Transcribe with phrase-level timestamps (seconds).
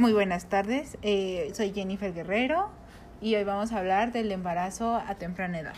[0.00, 2.70] Muy buenas tardes, eh, soy Jennifer Guerrero
[3.20, 5.74] y hoy vamos a hablar del embarazo a temprana edad.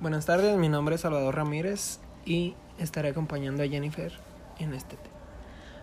[0.00, 4.12] Buenas tardes, mi nombre es Salvador Ramírez y estaré acompañando a Jennifer
[4.60, 5.16] en este tema.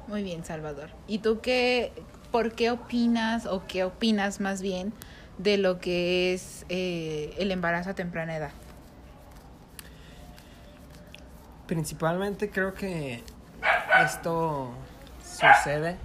[0.08, 0.92] Muy bien, Salvador.
[1.06, 1.92] ¿Y tú qué,
[2.32, 4.94] por qué opinas o qué opinas más bien
[5.38, 8.52] de lo que es eh, el embarazo a temprana edad?
[11.68, 13.22] Principalmente creo que
[14.02, 14.72] esto
[15.22, 15.98] sucede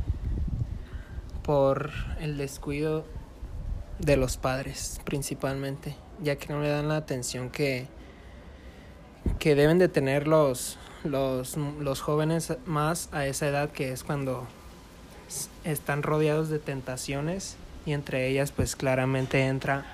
[1.48, 3.06] por el descuido
[3.98, 7.86] de los padres principalmente, ya que no le dan la atención que,
[9.38, 14.46] que deben de tener los, los, los jóvenes más a esa edad que es cuando
[15.64, 19.86] están rodeados de tentaciones y entre ellas pues claramente entra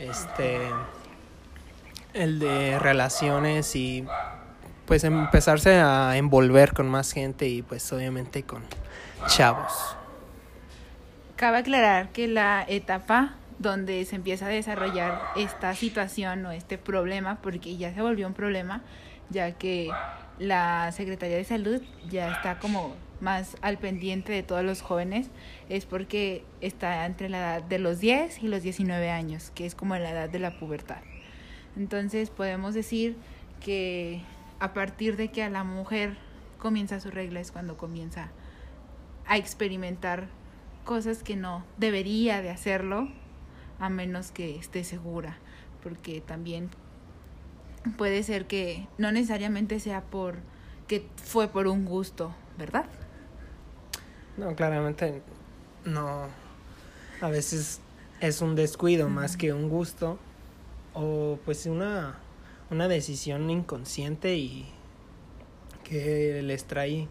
[0.00, 0.58] este
[2.12, 4.04] el de relaciones y
[4.86, 8.64] pues empezarse a envolver con más gente y pues obviamente con
[9.28, 10.01] chavos.
[11.42, 17.42] Cabe aclarar que la etapa donde se empieza a desarrollar esta situación o este problema,
[17.42, 18.82] porque ya se volvió un problema,
[19.28, 19.90] ya que
[20.38, 25.30] la Secretaría de Salud ya está como más al pendiente de todos los jóvenes,
[25.68, 29.74] es porque está entre la edad de los 10 y los 19 años, que es
[29.74, 31.02] como la edad de la pubertad.
[31.76, 33.16] Entonces podemos decir
[33.58, 34.22] que
[34.60, 36.18] a partir de que a la mujer
[36.58, 38.30] comienza su regla es cuando comienza
[39.26, 40.28] a experimentar
[40.84, 43.08] cosas que no debería de hacerlo
[43.78, 45.38] a menos que esté segura,
[45.82, 46.70] porque también
[47.96, 50.36] puede ser que no necesariamente sea por
[50.86, 52.86] que fue por un gusto, ¿verdad?
[54.36, 55.22] No, claramente
[55.84, 56.26] no.
[57.20, 57.80] A veces
[58.20, 60.18] es un descuido más que un gusto
[60.94, 62.18] o pues una
[62.72, 64.66] una decisión inconsciente y
[65.84, 67.06] que les trae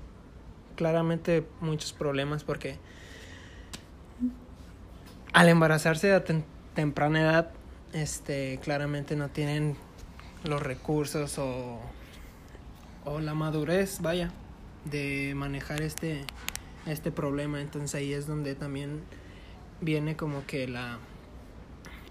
[0.76, 2.78] claramente muchos problemas porque
[5.34, 6.24] al embarazarse a
[6.74, 7.52] temprana edad,
[7.94, 9.76] este, claramente no tienen
[10.44, 11.80] los recursos o,
[13.06, 14.32] o la madurez, vaya,
[14.86, 16.26] de manejar este,
[16.86, 17.62] este problema.
[17.62, 19.02] Entonces ahí es donde también
[19.82, 21.00] viene como que la,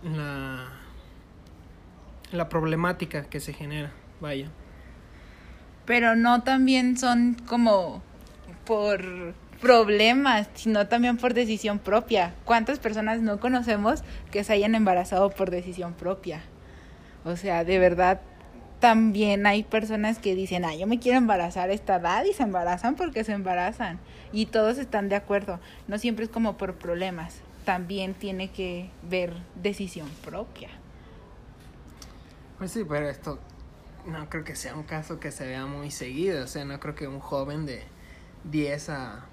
[0.02, 0.68] la,
[2.32, 4.50] la problemática que se genera, vaya.
[5.86, 8.02] Pero no también son como
[8.64, 12.34] por problemas, sino también por decisión propia.
[12.44, 16.42] ¿Cuántas personas no conocemos que se hayan embarazado por decisión propia?
[17.24, 18.20] O sea, de verdad,
[18.80, 22.42] también hay personas que dicen, ah, yo me quiero embarazar a esta edad y se
[22.42, 24.00] embarazan porque se embarazan.
[24.32, 25.60] Y todos están de acuerdo.
[25.86, 27.42] No siempre es como por problemas.
[27.66, 30.70] También tiene que ver decisión propia.
[32.58, 33.38] Pues sí, pero esto
[34.06, 36.44] no creo que sea un caso que se vea muy seguido.
[36.44, 37.82] O sea, no creo que un joven de
[38.44, 39.26] 10 a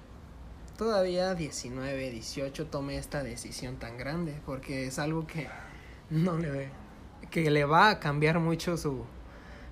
[0.78, 5.48] todavía 19, 18 tome esta decisión tan grande, porque es algo que
[6.08, 6.70] no le
[7.30, 9.04] que le va a cambiar mucho su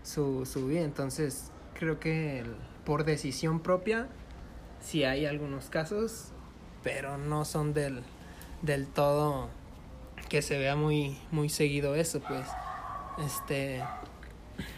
[0.03, 2.45] su, su vida, entonces creo que
[2.85, 4.09] por decisión propia
[4.81, 6.33] sí hay algunos casos,
[6.83, 8.03] pero no son del
[8.63, 9.49] del todo
[10.29, 12.47] que se vea muy muy seguido eso, pues.
[13.25, 13.83] Este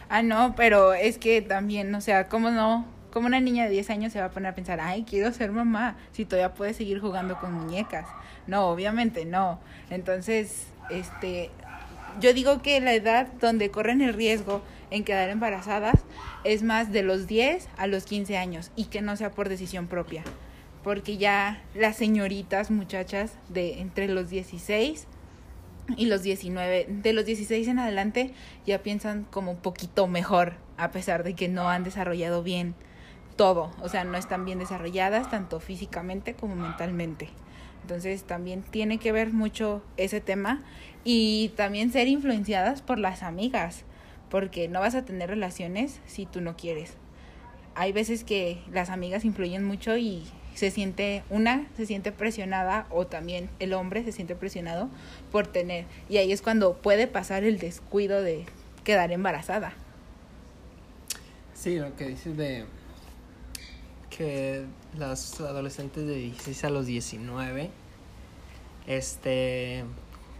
[0.08, 3.90] Ah, no, pero es que también, o sea, ¿cómo no como una niña de 10
[3.90, 7.00] años se va a poner a pensar, ay, quiero ser mamá, si todavía puede seguir
[7.00, 8.06] jugando con muñecas.
[8.46, 9.60] No, obviamente no.
[9.90, 11.50] Entonces, este,
[12.20, 16.00] yo digo que la edad donde corren el riesgo en quedar embarazadas
[16.44, 19.86] es más de los 10 a los 15 años y que no sea por decisión
[19.86, 20.22] propia.
[20.82, 25.06] Porque ya las señoritas, muchachas de entre los 16
[25.96, 28.32] y los 19, de los 16 en adelante
[28.66, 32.74] ya piensan como un poquito mejor, a pesar de que no han desarrollado bien
[33.38, 37.30] todo, o sea, no están bien desarrolladas tanto físicamente como mentalmente.
[37.82, 40.62] Entonces también tiene que ver mucho ese tema
[41.04, 43.84] y también ser influenciadas por las amigas,
[44.28, 46.94] porque no vas a tener relaciones si tú no quieres.
[47.76, 53.06] Hay veces que las amigas influyen mucho y se siente, una se siente presionada o
[53.06, 54.88] también el hombre se siente presionado
[55.30, 55.84] por tener.
[56.08, 58.46] Y ahí es cuando puede pasar el descuido de
[58.82, 59.74] quedar embarazada.
[61.54, 62.66] Sí, lo que dices de
[64.18, 64.64] que
[64.98, 67.70] las adolescentes de 16 a los 19,
[68.88, 69.84] este,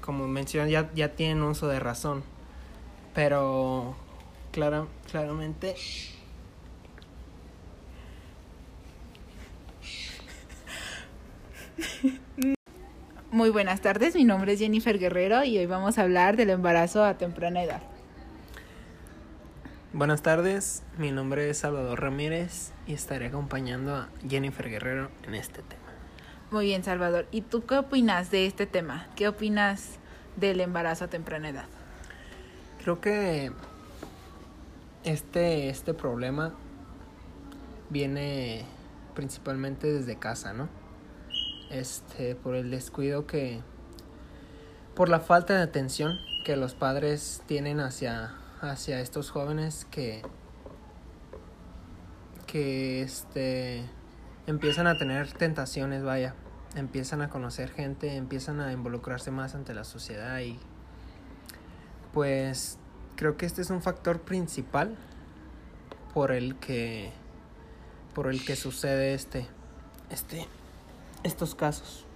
[0.01, 2.25] como mencioné, ya, ya tienen uso de razón.
[3.15, 3.97] Pero
[4.51, 5.77] clara, claramente
[13.31, 17.05] Muy buenas tardes, mi nombre es Jennifer Guerrero y hoy vamos a hablar del embarazo
[17.05, 17.83] a temprana edad.
[19.95, 25.63] Buenas tardes, mi nombre es Salvador Ramírez y estaré acompañando a Jennifer Guerrero en este
[25.63, 25.81] tema.
[26.51, 27.27] Muy bien, Salvador.
[27.31, 29.07] ¿Y tú qué opinas de este tema?
[29.17, 29.93] ¿Qué opinas
[30.37, 31.65] del embarazo a temprana edad?
[32.83, 33.51] Creo que
[35.05, 36.53] este, este problema
[37.89, 38.67] viene
[39.15, 40.69] principalmente desde casa, ¿no?
[41.71, 43.63] Este, por el descuido que,
[44.95, 50.23] por la falta de atención que los padres tienen hacia, hacia estos jóvenes que,
[52.47, 53.85] que, este,
[54.47, 56.35] empiezan a tener tentaciones, vaya,
[56.75, 60.59] empiezan a conocer gente, empiezan a involucrarse más ante la sociedad y
[62.13, 62.79] pues
[63.17, 64.97] creo que este es un factor principal
[66.15, 67.13] por el que
[68.15, 69.47] por el que sucede este
[70.11, 70.47] este
[71.23, 72.08] estos casos.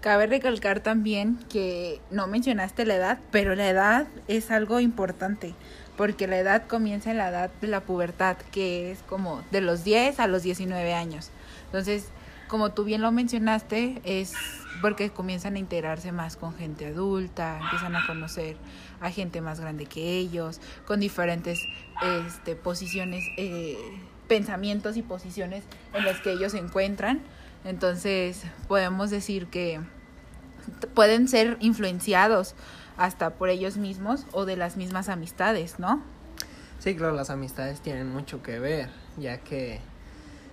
[0.00, 5.54] Cabe recalcar también que no mencionaste la edad, pero la edad es algo importante,
[5.96, 9.82] porque la edad comienza en la edad de la pubertad, que es como de los
[9.82, 11.30] 10 a los 19 años.
[11.66, 12.10] Entonces,
[12.46, 14.34] como tú bien lo mencionaste, es
[14.80, 18.56] porque comienzan a integrarse más con gente adulta, empiezan a conocer
[19.00, 21.60] a gente más grande que ellos, con diferentes
[22.26, 23.76] este, posiciones, eh,
[24.28, 27.20] pensamientos y posiciones en las que ellos se encuentran.
[27.64, 29.80] Entonces, podemos decir que
[30.94, 32.54] pueden ser influenciados
[32.96, 36.02] hasta por ellos mismos o de las mismas amistades, ¿no?
[36.78, 39.80] Sí, claro, las amistades tienen mucho que ver, ya que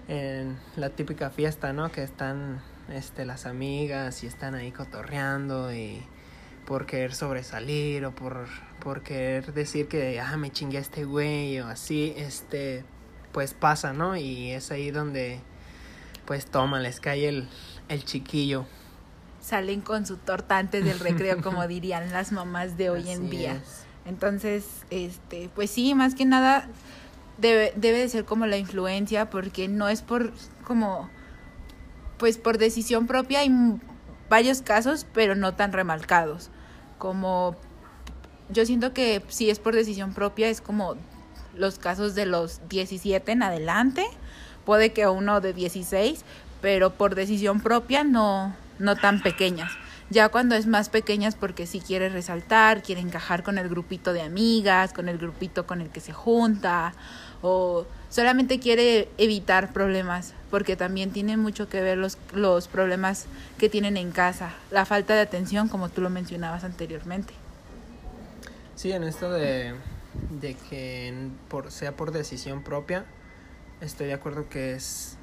[0.08, 1.92] en la típica fiesta, ¿no?
[1.92, 6.04] Que están este, las amigas y están ahí cotorreando y
[6.66, 8.48] por querer sobresalir o por,
[8.80, 12.84] por querer decir que, ah, me chingué a este güey o así, este,
[13.32, 14.16] pues pasa, ¿no?
[14.16, 15.42] Y es ahí donde,
[16.26, 17.48] pues toma, les cae el,
[17.90, 18.66] el chiquillo.
[19.42, 23.62] Salen con su torta antes del recreo, como dirían las mamás de hoy en día.
[24.06, 26.68] Entonces, este, pues sí, más que nada
[27.38, 30.34] debe, debe de ser como la influencia, porque no es por
[30.64, 31.10] como,
[32.18, 33.52] pues por decisión propia, hay
[34.30, 36.50] varios casos, pero no tan remarcados.
[36.98, 37.56] Como
[38.50, 40.96] yo siento que si es por decisión propia, es como
[41.56, 44.06] los casos de los 17 en adelante,
[44.66, 46.24] puede que uno de 16,
[46.62, 49.72] pero por decisión propia no, no tan pequeñas.
[50.10, 54.22] Ya cuando es más pequeñas porque si quiere resaltar, quiere encajar con el grupito de
[54.22, 56.94] amigas, con el grupito con el que se junta,
[57.42, 63.26] o solamente quiere evitar problemas, porque también tiene mucho que ver los, los problemas
[63.58, 67.34] que tienen en casa, la falta de atención, como tú lo mencionabas anteriormente.
[68.76, 69.74] Sí, en esto de,
[70.40, 73.06] de que por, sea por decisión propia,
[73.86, 75.18] estoy de acuerdo que es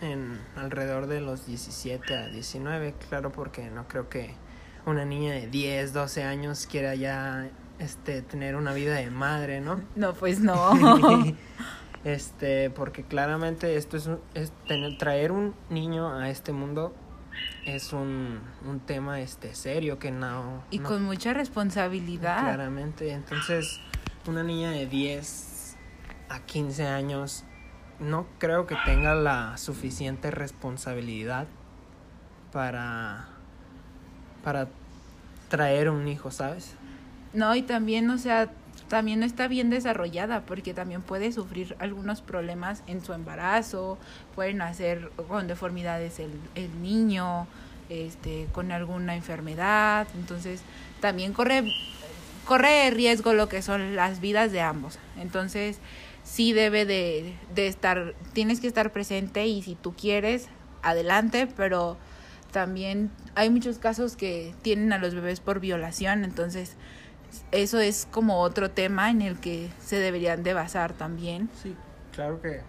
[0.00, 4.34] en alrededor de los 17 a 19, claro, porque no creo que
[4.84, 9.80] una niña de 10, 12 años quiera ya este tener una vida de madre, ¿no?
[9.96, 10.72] No, pues no.
[12.04, 16.94] este, porque claramente esto es, es tener, traer un niño a este mundo
[17.66, 22.40] es un, un tema este serio que no y con mucha responsabilidad.
[22.40, 23.80] Claramente, entonces
[24.26, 25.76] una niña de 10
[26.30, 27.44] a 15 años
[28.00, 31.46] no creo que tenga la suficiente responsabilidad
[32.52, 33.28] para
[34.42, 34.68] para
[35.48, 36.74] traer un hijo, ¿sabes?
[37.32, 38.48] No, y también, o sea,
[38.88, 43.98] también no está bien desarrollada porque también puede sufrir algunos problemas en su embarazo,
[44.36, 47.48] pueden hacer con deformidades el, el niño,
[47.88, 50.62] este, con alguna enfermedad, entonces
[51.00, 51.64] también corre,
[52.44, 54.98] corre riesgo lo que son las vidas de ambos.
[55.20, 55.78] Entonces,
[56.26, 60.48] sí debe de, de estar, tienes que estar presente y si tú quieres,
[60.82, 61.96] adelante, pero
[62.52, 66.76] también hay muchos casos que tienen a los bebés por violación, entonces
[67.52, 71.48] eso es como otro tema en el que se deberían de basar también.
[71.62, 71.76] Sí,
[72.12, 72.60] claro que,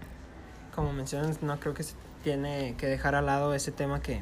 [0.75, 4.21] como mencionas, no creo que se tiene que dejar al lado ese tema que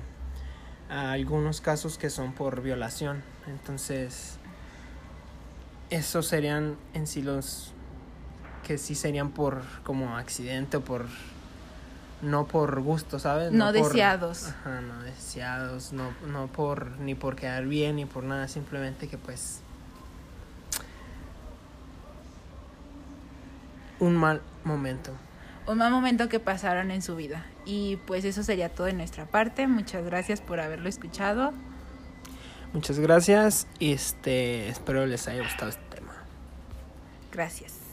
[0.89, 4.37] algunos casos que son por violación, entonces
[5.89, 7.74] esos serían en sí los
[8.65, 11.05] que sí serían por como accidente o por
[12.21, 13.51] no por gusto, ¿sabes?
[13.51, 14.47] No, deseados.
[14.47, 19.17] Ajá, no deseados, no, no por ni por quedar bien ni por nada, simplemente que
[19.17, 19.61] pues
[23.99, 25.11] un mal momento.
[25.67, 27.45] Un mal momento que pasaron en su vida.
[27.65, 29.67] Y pues eso sería todo de nuestra parte.
[29.67, 31.53] Muchas gracias por haberlo escuchado.
[32.73, 33.67] Muchas gracias.
[33.79, 36.13] Este, espero les haya gustado este tema.
[37.31, 37.84] Gracias.